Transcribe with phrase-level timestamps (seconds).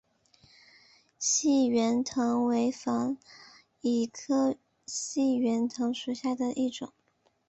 [1.19, 3.17] 细圆藤为防
[3.79, 4.55] 己科
[4.87, 6.93] 细圆藤属下的一个种。